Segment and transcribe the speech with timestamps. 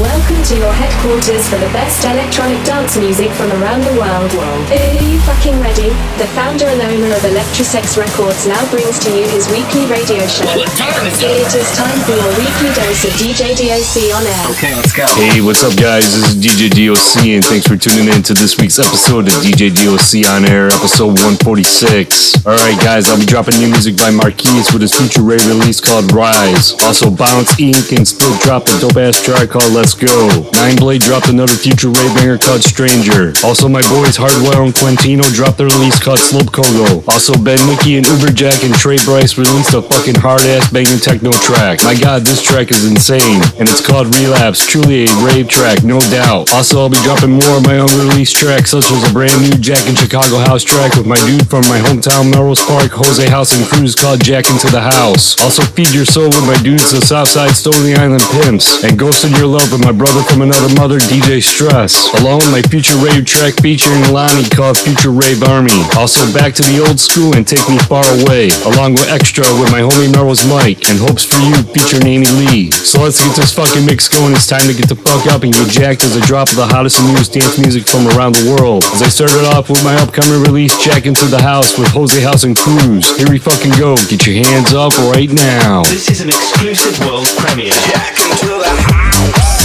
[0.00, 4.32] Welcome to your headquarters for the best electronic dance music from around the world.
[4.72, 5.92] Are you fucking ready?
[6.16, 10.48] The founder and owner of Electrosex Records now brings to you his weekly radio show.
[10.48, 14.44] It is time for your weekly dose of DJ DOC on air.
[14.56, 15.04] Okay, let's go.
[15.12, 16.08] Hey, what's up, guys?
[16.08, 19.68] This is DJ DOC, and thanks for tuning in to this week's episode of DJ
[19.76, 22.48] DOC on air, episode 146.
[22.48, 26.10] Alright, guys, I'll be dropping new music by Marquise with his future rave release called
[26.16, 26.72] Rise.
[26.80, 27.92] Also, Bounce Inc.
[27.92, 30.46] and Split dropped a dope ass track called Let's Go.
[30.62, 33.34] Nine Blade dropped another future rave banger called Stranger.
[33.42, 37.02] Also, my boys Hardwell and Quintino dropped their release called Slope Kogo.
[37.10, 41.34] Also, Ben Mickey and Uberjack and Trey Bryce released a fucking hard ass banging techno
[41.42, 41.82] track.
[41.82, 44.62] My god, this track is insane, and it's called Relapse.
[44.70, 46.54] Truly a rave track, no doubt.
[46.54, 49.82] Also, I'll be dropping more of my unreleased tracks, such as a brand new Jack
[49.90, 53.66] in Chicago house track with my dude from my hometown Melrose Park, Jose House and
[53.66, 55.34] Cruz called Jack into the House.
[55.42, 59.34] Also, Feed Your Soul with my dudes, the Southside Stony Island Pimps, and Ghost in
[59.34, 62.12] Your Love with my brother from another mother, DJ Stress.
[62.20, 65.72] Along with my future rave track featuring Lonnie called Future Rave Army.
[65.96, 69.72] Also, back to the old school and Take Me Far Away, along with Extra with
[69.72, 72.70] my homie Melrose Mike, and Hopes for You featuring Amy Lee.
[72.70, 74.36] So let's get this fucking mix going.
[74.36, 77.00] It's time to get the fuck up and get jacked as I drop the hottest
[77.00, 78.84] and newest dance music from around the world.
[78.92, 82.44] As I started off with my upcoming release, Jack Into the House with Jose House
[82.44, 83.08] and Cruz.
[83.16, 83.96] Here we fucking go.
[84.12, 85.82] Get your hands up right now.
[85.88, 87.72] This is an exclusive world premiere.
[87.88, 89.61] Jack into the house.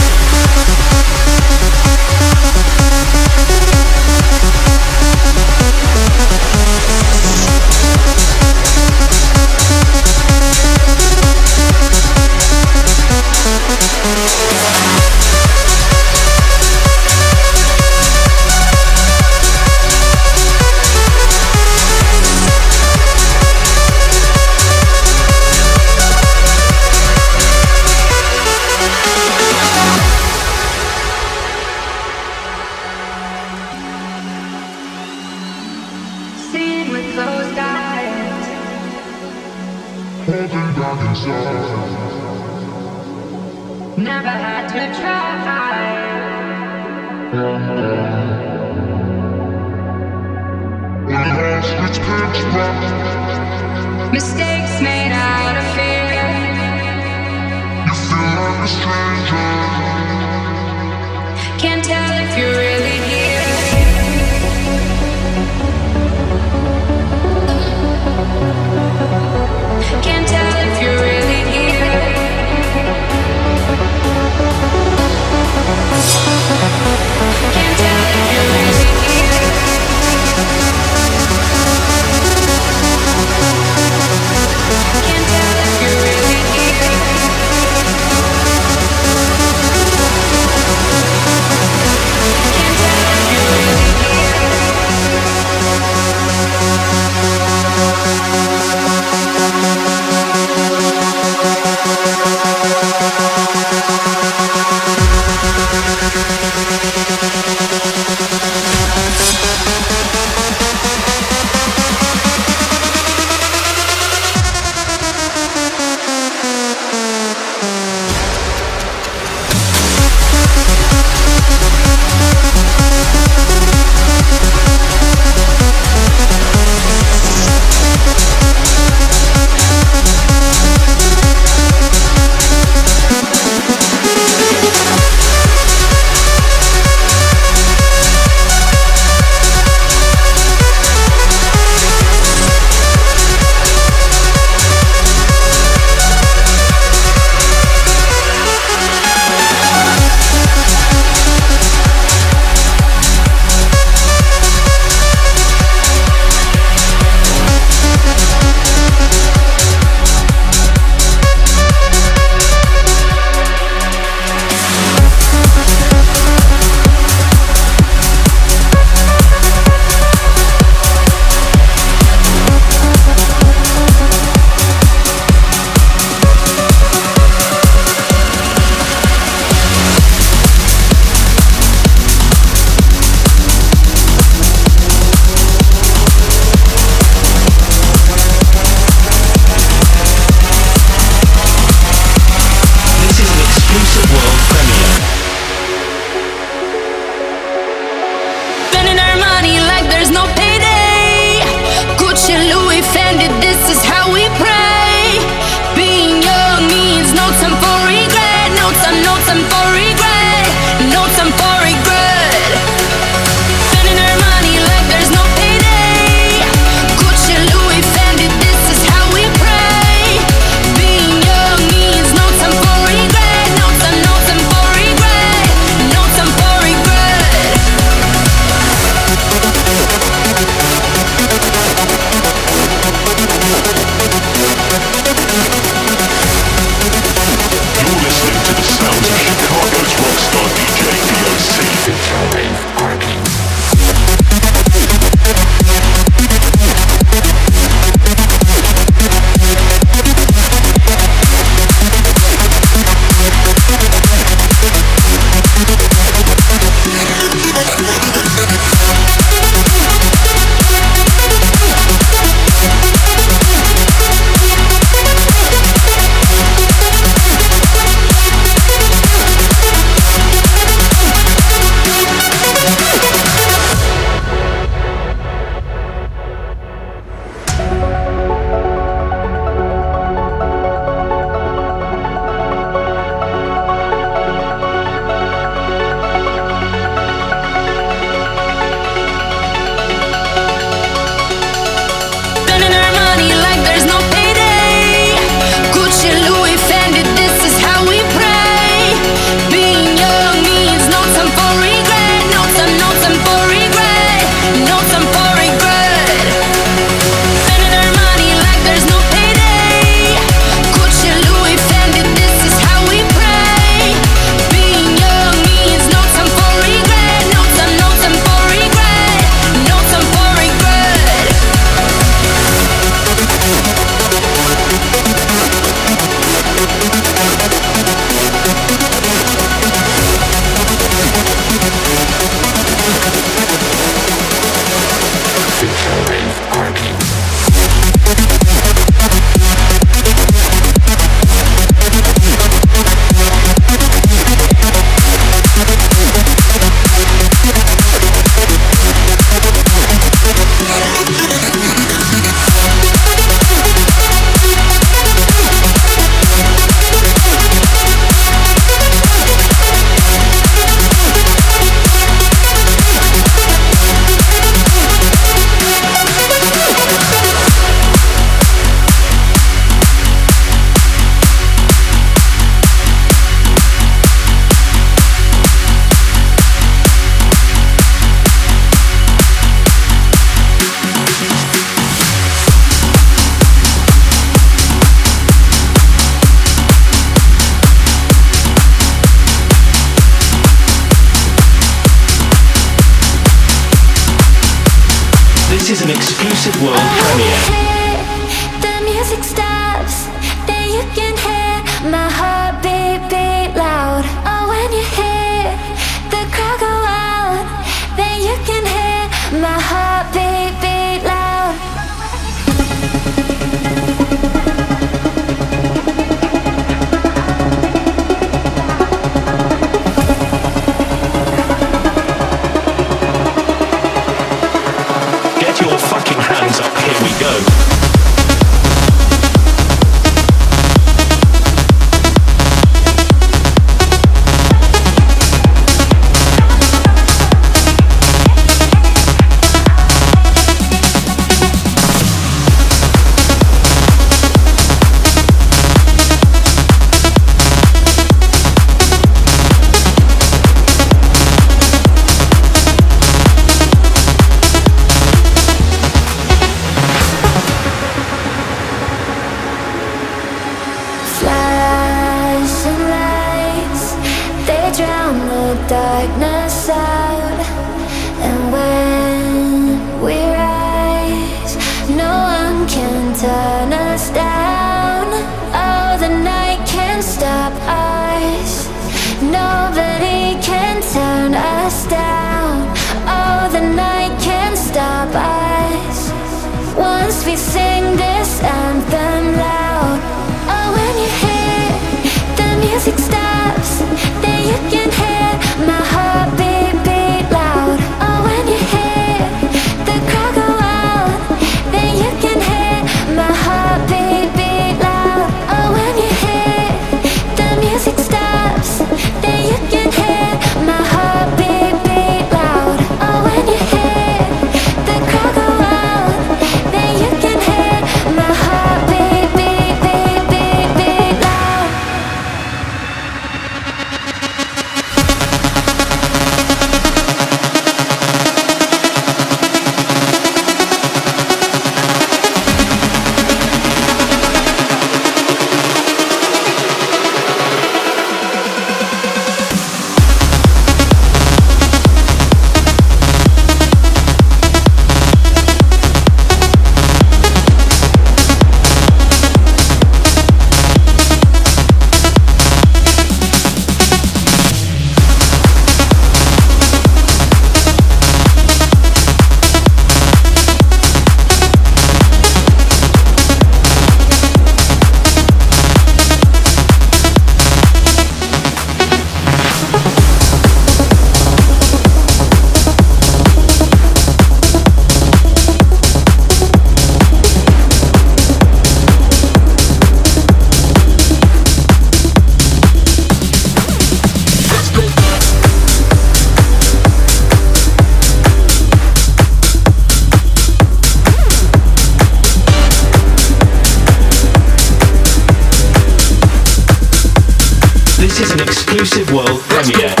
[599.13, 600.00] World premiere.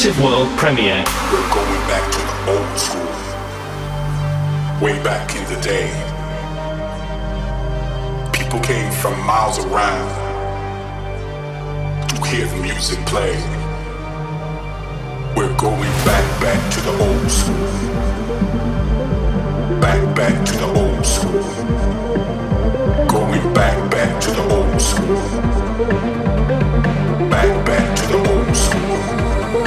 [0.00, 1.04] Exclusive world premiere.
[1.30, 3.12] We're going back to the old school.
[4.80, 5.90] Way back in the day.
[8.32, 10.08] People came from miles around
[12.08, 13.34] to hear the music play.
[15.36, 17.68] We're going back, back to the old school.
[19.80, 21.42] Back, back to the old school.
[23.06, 25.20] Going back, back to the old school.
[27.28, 29.29] Back, back to the old school.
[29.50, 29.58] Get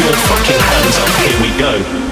[0.00, 2.03] your fucking hands up, here we go.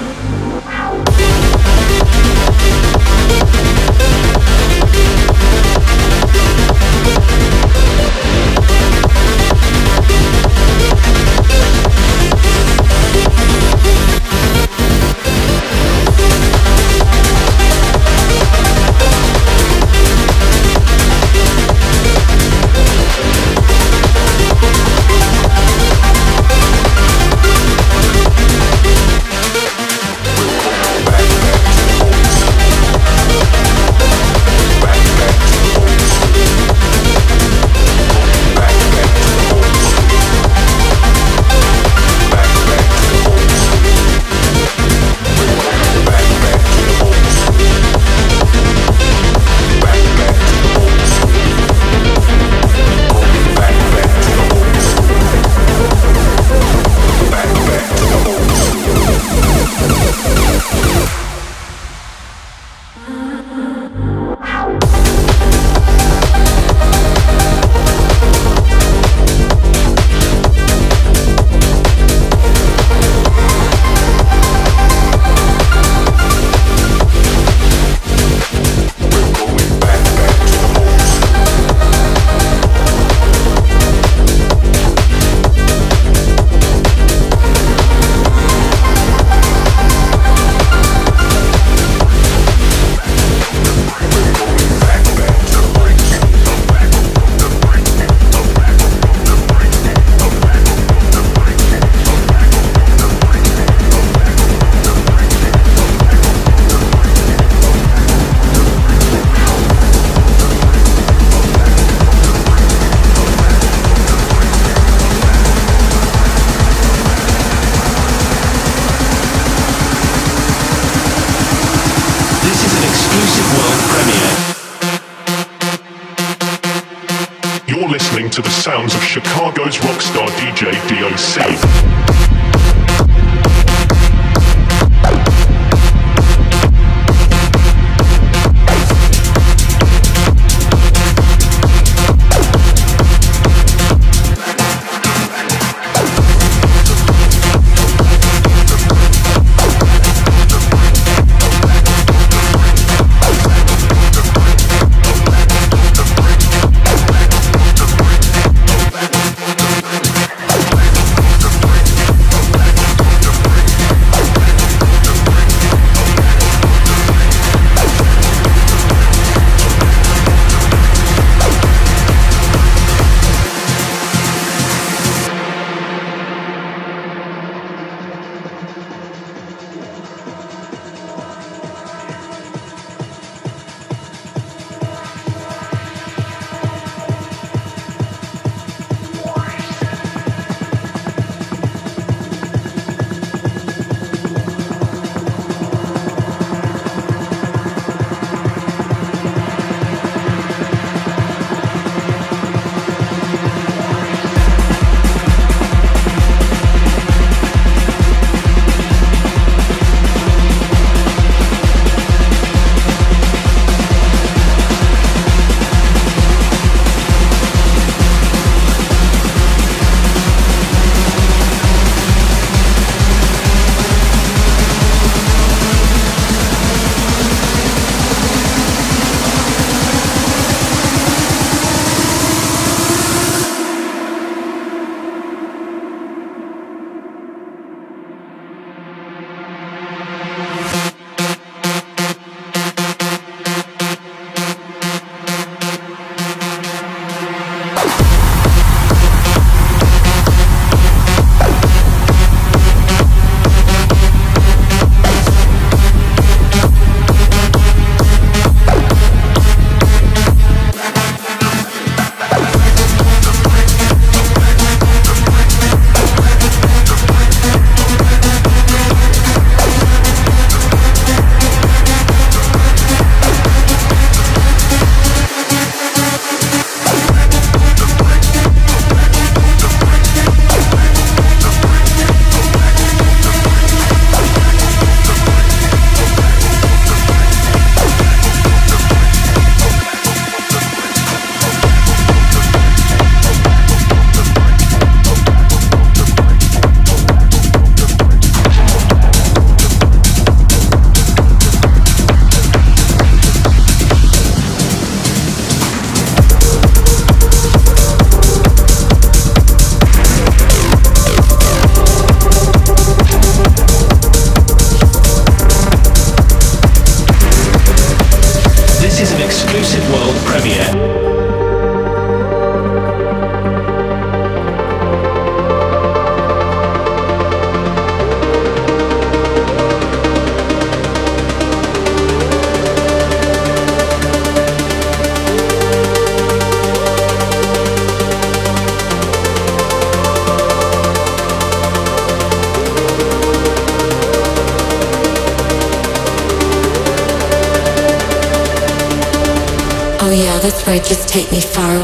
[351.13, 351.82] Take me far away.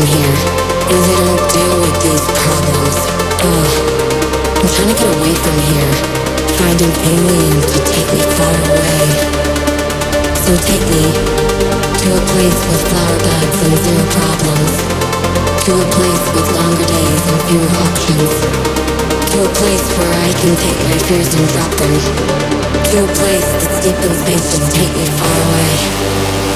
[0.00, 0.36] From here,
[0.88, 2.96] don't deal with these problems.
[3.44, 3.72] Ugh.
[4.56, 5.92] I'm trying to get away from here,
[6.56, 9.04] find an alien to take me far away.
[10.40, 14.72] So take me to a place with flower beds and zero problems.
[15.68, 18.32] To a place with longer days and fewer options.
[19.20, 21.94] To a place where I can take my fears and drop them.
[22.88, 26.49] To a place that's deep in space, just take me far away.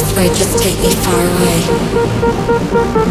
[0.00, 1.60] That's right, just take me far away.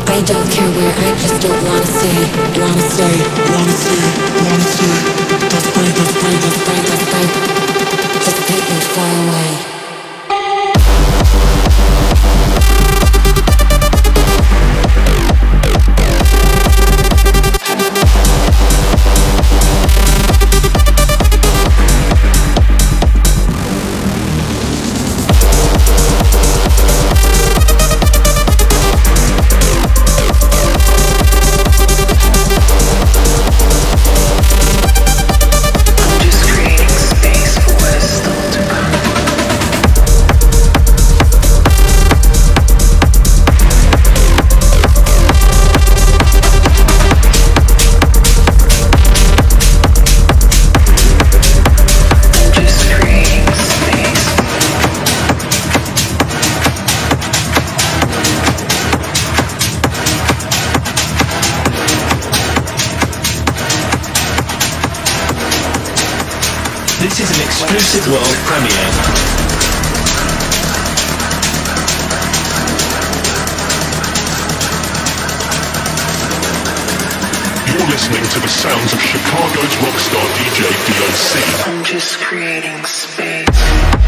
[0.09, 2.17] I don't care where, I just don't wanna stay,
[2.59, 3.15] wanna stay,
[3.53, 4.05] wanna stay,
[4.41, 4.97] wanna stay.
[5.49, 7.31] Just right, just right, just right, just right.
[8.25, 9.78] Just take me far away.
[77.89, 81.67] Listening to the sounds of Chicago's rockstar DJ DOC.
[81.67, 83.98] I'm just creating space.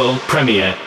[0.00, 0.79] World premiere.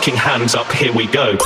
[0.00, 1.36] Fucking hands up, here we go.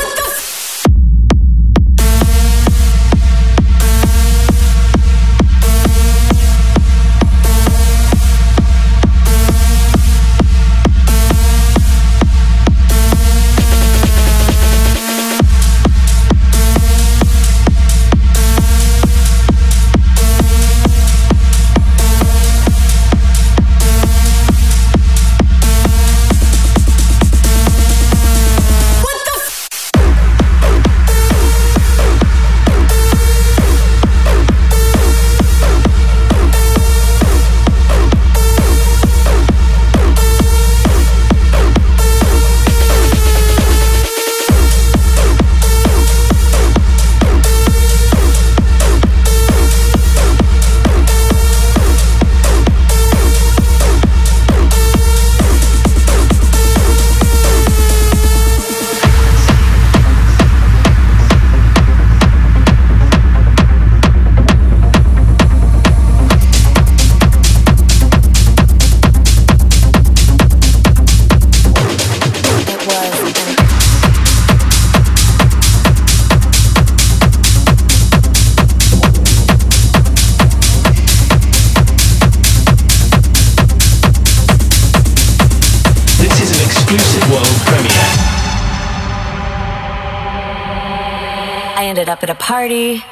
[92.45, 93.03] Party.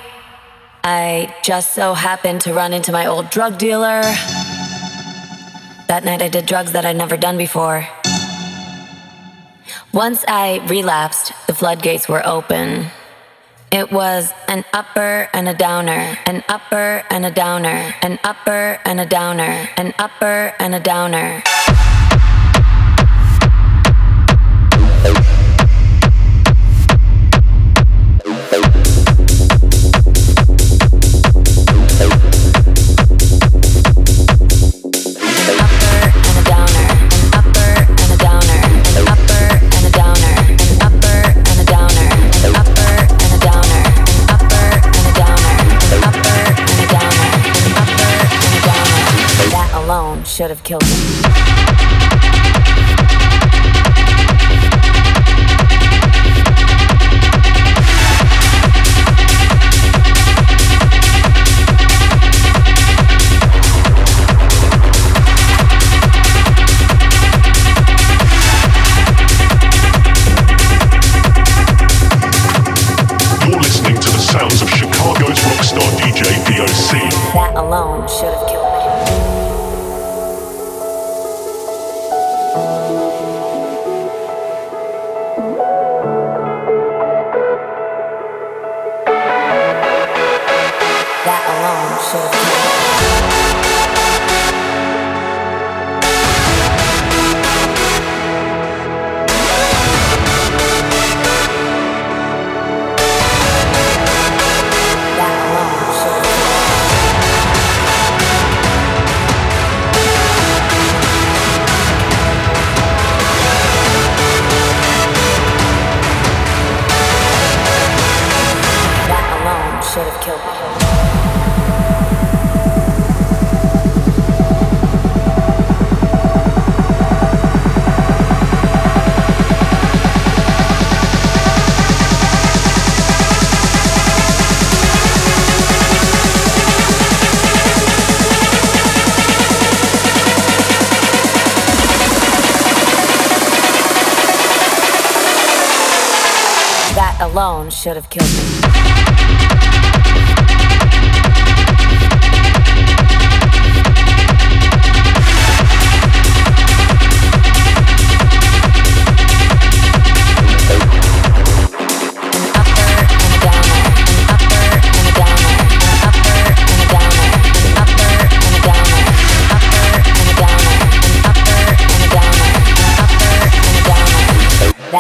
[0.85, 4.03] I just so happened to run into my old drug dealer.
[5.89, 7.89] That night I did drugs that I'd never done before.
[9.91, 12.89] Once I relapsed, the floodgates were open.
[13.70, 19.01] It was an upper and a downer, an upper and a downer, an upper and
[19.01, 21.43] a downer, an upper and a downer.
[49.93, 52.01] alone should have killed him.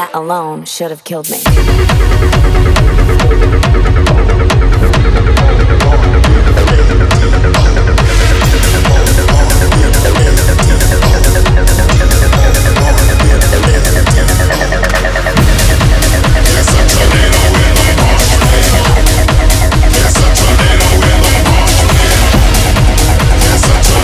[0.02, 1.38] That alone should have killed me.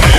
[0.01, 0.18] Thank